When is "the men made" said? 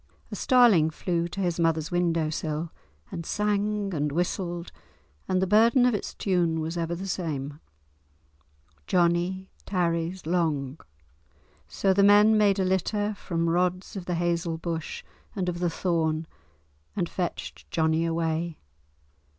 11.93-12.57